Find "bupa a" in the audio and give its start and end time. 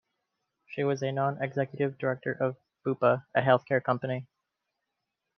2.83-3.41